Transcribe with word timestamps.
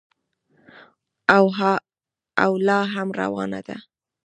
او 2.43 2.51
لا 2.67 2.79
هم 2.93 3.07
روانه 3.21 3.59
ده. 3.67 3.75